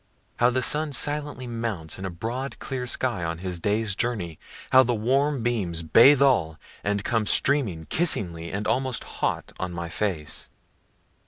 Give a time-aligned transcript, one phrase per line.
[0.37, 4.39] How the sun silently mounts in the broad clear sky, on his day's journey!
[4.71, 9.89] How the warm beams bathe all, and come streaming kissingly and almost hot on my
[9.89, 10.49] face.